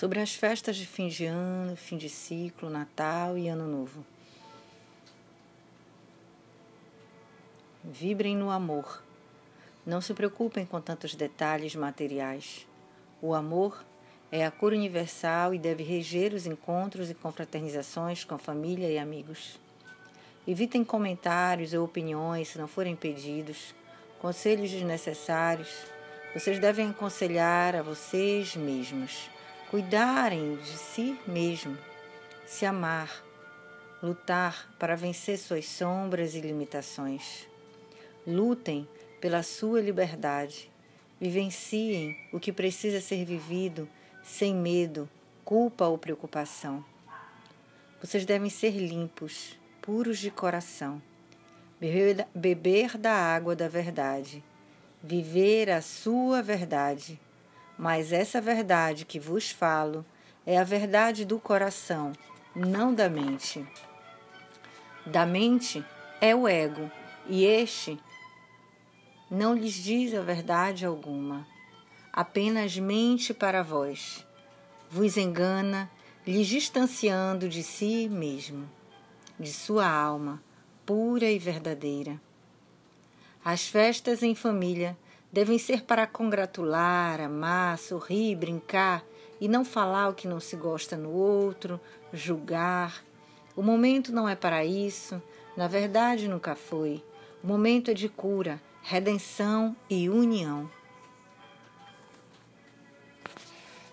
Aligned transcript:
sobre 0.00 0.18
as 0.18 0.34
festas 0.34 0.76
de 0.76 0.86
fim 0.86 1.08
de 1.08 1.26
ano, 1.26 1.76
fim 1.76 1.98
de 1.98 2.08
ciclo, 2.08 2.70
Natal 2.70 3.36
e 3.36 3.48
Ano 3.48 3.66
Novo. 3.66 4.02
Vibrem 7.84 8.34
no 8.34 8.48
amor. 8.48 9.04
Não 9.84 10.00
se 10.00 10.14
preocupem 10.14 10.64
com 10.64 10.80
tantos 10.80 11.14
detalhes 11.14 11.74
materiais. 11.74 12.66
O 13.20 13.34
amor 13.34 13.84
é 14.32 14.42
a 14.42 14.50
cor 14.50 14.72
universal 14.72 15.52
e 15.52 15.58
deve 15.58 15.82
reger 15.82 16.32
os 16.32 16.46
encontros 16.46 17.10
e 17.10 17.14
confraternizações 17.14 18.24
com 18.24 18.38
família 18.38 18.90
e 18.90 18.96
amigos. 18.96 19.60
Evitem 20.48 20.82
comentários 20.82 21.74
ou 21.74 21.84
opiniões 21.84 22.48
se 22.48 22.58
não 22.58 22.66
forem 22.66 22.96
pedidos, 22.96 23.74
conselhos 24.18 24.70
desnecessários. 24.70 25.68
Vocês 26.32 26.58
devem 26.58 26.88
aconselhar 26.88 27.76
a 27.76 27.82
vocês 27.82 28.56
mesmos 28.56 29.28
cuidarem 29.70 30.56
de 30.56 30.76
si 30.76 31.16
mesmo, 31.28 31.78
se 32.44 32.66
amar, 32.66 33.24
lutar 34.02 34.68
para 34.80 34.96
vencer 34.96 35.38
suas 35.38 35.64
sombras 35.64 36.34
e 36.34 36.40
limitações. 36.40 37.46
Lutem 38.26 38.88
pela 39.20 39.44
sua 39.44 39.80
liberdade. 39.80 40.68
Vivenciem 41.20 42.18
o 42.32 42.40
que 42.40 42.52
precisa 42.52 43.00
ser 43.00 43.24
vivido 43.24 43.88
sem 44.24 44.52
medo, 44.52 45.08
culpa 45.44 45.86
ou 45.86 45.96
preocupação. 45.96 46.84
Vocês 48.02 48.26
devem 48.26 48.50
ser 48.50 48.72
limpos, 48.72 49.56
puros 49.80 50.18
de 50.18 50.32
coração. 50.32 51.00
Beber, 52.34 52.98
da 52.98 53.12
água 53.12 53.54
da 53.54 53.68
verdade. 53.68 54.42
Viver 55.00 55.70
a 55.70 55.80
sua 55.80 56.42
verdade 56.42 57.20
mas 57.80 58.12
essa 58.12 58.42
verdade 58.42 59.06
que 59.06 59.18
vos 59.18 59.50
falo 59.50 60.04
é 60.44 60.58
a 60.58 60.64
verdade 60.64 61.24
do 61.24 61.40
coração, 61.40 62.12
não 62.54 62.94
da 62.94 63.08
mente. 63.08 63.66
Da 65.06 65.24
mente 65.24 65.82
é 66.20 66.36
o 66.36 66.46
ego, 66.46 66.92
e 67.26 67.42
este 67.42 67.98
não 69.30 69.54
lhes 69.54 69.72
diz 69.72 70.12
a 70.12 70.20
verdade 70.20 70.84
alguma, 70.84 71.46
apenas 72.12 72.76
mente 72.76 73.32
para 73.32 73.62
vós. 73.62 74.26
Vos 74.90 75.16
engana, 75.16 75.90
lhes 76.26 76.48
distanciando 76.48 77.48
de 77.48 77.62
si 77.62 78.10
mesmo, 78.10 78.68
de 79.38 79.50
sua 79.50 79.88
alma 79.88 80.42
pura 80.84 81.30
e 81.30 81.38
verdadeira. 81.38 82.20
As 83.42 83.66
festas 83.66 84.22
em 84.22 84.34
família 84.34 84.98
devem 85.32 85.58
ser 85.58 85.84
para 85.84 86.06
congratular, 86.06 87.20
amar, 87.20 87.78
sorrir, 87.78 88.34
brincar 88.36 89.04
e 89.40 89.48
não 89.48 89.64
falar 89.64 90.08
o 90.08 90.14
que 90.14 90.28
não 90.28 90.40
se 90.40 90.56
gosta 90.56 90.96
no 90.96 91.10
outro, 91.10 91.80
julgar. 92.12 93.02
O 93.54 93.62
momento 93.62 94.12
não 94.12 94.28
é 94.28 94.34
para 94.34 94.64
isso, 94.64 95.22
na 95.56 95.68
verdade 95.68 96.28
nunca 96.28 96.54
foi. 96.54 97.02
O 97.42 97.46
momento 97.46 97.90
é 97.90 97.94
de 97.94 98.08
cura, 98.08 98.60
redenção 98.82 99.74
e 99.88 100.08
união. 100.08 100.70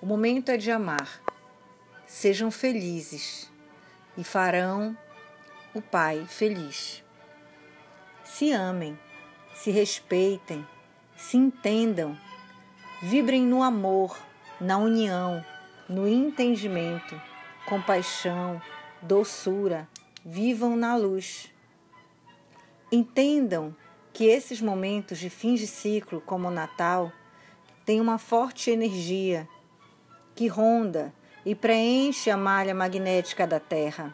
O 0.01 0.05
momento 0.05 0.49
é 0.49 0.57
de 0.57 0.71
amar. 0.71 1.21
Sejam 2.05 2.49
felizes 2.49 3.51
e 4.17 4.23
farão 4.23 4.97
o 5.73 5.81
Pai 5.81 6.25
feliz. 6.27 7.03
Se 8.23 8.51
amem, 8.51 8.97
se 9.53 9.71
respeitem 9.71 10.65
se 11.17 11.35
entendam, 11.35 12.15
vibrem 13.01 13.41
no 13.41 13.63
amor, 13.63 14.17
na 14.61 14.77
união, 14.77 15.43
no 15.89 16.07
entendimento, 16.07 17.19
compaixão, 17.65 18.61
doçura, 19.01 19.89
vivam 20.23 20.75
na 20.75 20.95
luz. 20.95 21.51
Entendam 22.91 23.75
que 24.13 24.25
esses 24.25 24.61
momentos 24.61 25.17
de 25.17 25.29
fim 25.29 25.55
de 25.55 25.67
ciclo, 25.67 26.21
como 26.21 26.47
o 26.47 26.51
Natal, 26.51 27.11
têm 27.85 27.99
uma 27.99 28.17
forte 28.17 28.69
energia 28.69 29.47
que 30.35 30.47
ronda 30.47 31.13
e 31.45 31.55
preenche 31.55 32.29
a 32.29 32.37
malha 32.37 32.75
magnética 32.75 33.47
da 33.47 33.59
Terra. 33.59 34.13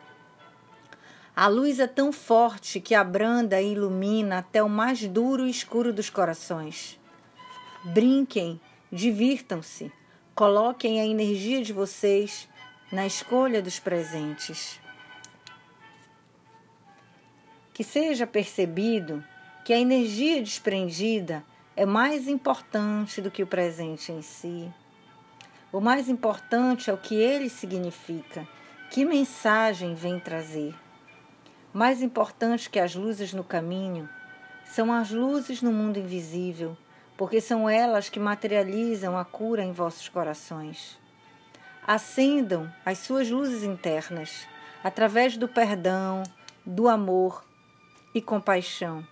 A 1.35 1.47
luz 1.47 1.79
é 1.79 1.87
tão 1.87 2.13
forte 2.13 2.79
que 2.79 2.93
abranda 2.93 3.59
e 3.59 3.71
ilumina 3.71 4.37
até 4.37 4.61
o 4.61 4.69
mais 4.69 5.03
duro 5.07 5.47
e 5.47 5.49
escuro 5.49 5.91
dos 5.91 6.07
corações. 6.07 6.99
Brinquem, 7.83 8.61
divirtam-se, 8.91 9.91
coloquem 10.35 11.01
a 11.01 11.05
energia 11.07 11.63
de 11.63 11.73
vocês 11.73 12.47
na 12.91 13.07
escolha 13.07 13.63
dos 13.63 13.79
presentes. 13.79 14.79
Que 17.73 17.83
seja 17.83 18.27
percebido 18.27 19.23
que 19.65 19.73
a 19.73 19.79
energia 19.79 20.39
desprendida 20.39 21.43
é 21.75 21.83
mais 21.83 22.27
importante 22.27 23.19
do 23.23 23.31
que 23.31 23.41
o 23.41 23.47
presente 23.47 24.11
em 24.11 24.21
si. 24.21 24.71
O 25.71 25.81
mais 25.81 26.07
importante 26.07 26.91
é 26.91 26.93
o 26.93 26.97
que 26.97 27.15
ele 27.15 27.49
significa, 27.49 28.47
que 28.91 29.03
mensagem 29.03 29.95
vem 29.95 30.19
trazer. 30.19 30.82
Mais 31.73 32.03
importante 32.03 32.69
que 32.69 32.77
as 32.77 32.93
luzes 32.93 33.33
no 33.33 33.43
caminho 33.43 34.07
são 34.63 34.93
as 34.93 35.09
luzes 35.09 35.59
no 35.59 35.71
mundo 35.71 35.97
invisível, 35.97 36.77
porque 37.17 37.41
são 37.41 37.67
elas 37.67 38.09
que 38.09 38.19
materializam 38.19 39.17
a 39.17 39.25
cura 39.25 39.63
em 39.63 39.71
vossos 39.71 40.07
corações. 40.07 40.99
Acendam 41.85 42.71
as 42.85 42.99
suas 42.99 43.27
luzes 43.27 43.63
internas 43.63 44.47
através 44.83 45.35
do 45.35 45.47
perdão, 45.47 46.21
do 46.63 46.87
amor 46.87 47.43
e 48.13 48.21
compaixão. 48.21 49.03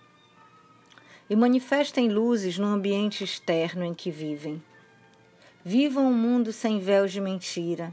E 1.28 1.34
manifestem 1.34 2.08
luzes 2.08 2.58
no 2.58 2.66
ambiente 2.68 3.24
externo 3.24 3.84
em 3.84 3.92
que 3.92 4.10
vivem. 4.10 4.62
Vivam 5.64 6.06
um 6.06 6.14
mundo 6.14 6.52
sem 6.52 6.78
véus 6.78 7.10
de 7.10 7.20
mentira, 7.20 7.92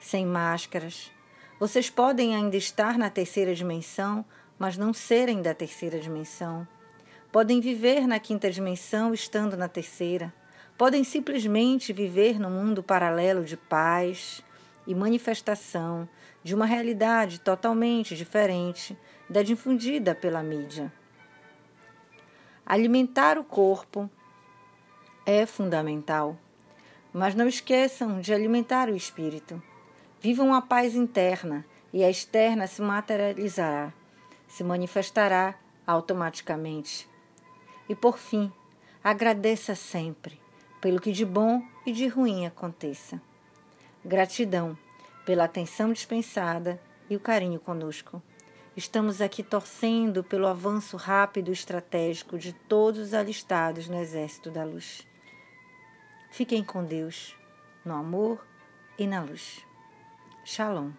sem 0.00 0.24
máscaras, 0.24 1.10
vocês 1.58 1.88
podem 1.88 2.36
ainda 2.36 2.56
estar 2.56 2.98
na 2.98 3.08
terceira 3.08 3.54
dimensão, 3.54 4.24
mas 4.58 4.76
não 4.76 4.92
serem 4.92 5.40
da 5.40 5.54
terceira 5.54 5.98
dimensão. 5.98 6.68
Podem 7.32 7.60
viver 7.60 8.06
na 8.06 8.18
quinta 8.18 8.50
dimensão 8.50 9.14
estando 9.14 9.56
na 9.56 9.66
terceira. 9.66 10.32
Podem 10.76 11.02
simplesmente 11.02 11.94
viver 11.94 12.38
no 12.38 12.50
mundo 12.50 12.82
paralelo 12.82 13.42
de 13.42 13.56
paz 13.56 14.42
e 14.86 14.94
manifestação 14.94 16.06
de 16.44 16.54
uma 16.54 16.66
realidade 16.66 17.40
totalmente 17.40 18.14
diferente 18.14 18.96
da 19.28 19.42
difundida 19.42 20.14
pela 20.14 20.42
mídia. 20.42 20.92
Alimentar 22.64 23.38
o 23.38 23.44
corpo 23.44 24.10
é 25.24 25.46
fundamental, 25.46 26.38
mas 27.12 27.34
não 27.34 27.48
esqueçam 27.48 28.20
de 28.20 28.34
alimentar 28.34 28.88
o 28.90 28.96
espírito. 28.96 29.62
Vivam 30.26 30.52
a 30.52 30.60
paz 30.60 30.96
interna 30.96 31.64
e 31.92 32.02
a 32.02 32.10
externa 32.10 32.66
se 32.66 32.82
materializará, 32.82 33.92
se 34.48 34.64
manifestará 34.64 35.54
automaticamente. 35.86 37.08
E 37.88 37.94
por 37.94 38.18
fim, 38.18 38.52
agradeça 39.04 39.76
sempre 39.76 40.40
pelo 40.80 41.00
que 41.00 41.12
de 41.12 41.24
bom 41.24 41.62
e 41.86 41.92
de 41.92 42.08
ruim 42.08 42.44
aconteça. 42.44 43.22
Gratidão 44.04 44.76
pela 45.24 45.44
atenção 45.44 45.92
dispensada 45.92 46.82
e 47.08 47.14
o 47.14 47.20
carinho 47.20 47.60
conosco. 47.60 48.20
Estamos 48.76 49.20
aqui 49.20 49.44
torcendo 49.44 50.24
pelo 50.24 50.48
avanço 50.48 50.96
rápido 50.96 51.50
e 51.50 51.52
estratégico 51.52 52.36
de 52.36 52.52
todos 52.52 52.98
os 52.98 53.14
alistados 53.14 53.86
no 53.86 54.00
Exército 54.00 54.50
da 54.50 54.64
Luz. 54.64 55.06
Fiquem 56.32 56.64
com 56.64 56.82
Deus, 56.82 57.36
no 57.84 57.94
amor 57.94 58.44
e 58.98 59.06
na 59.06 59.22
luz. 59.22 59.64
Shalom. 60.46 60.94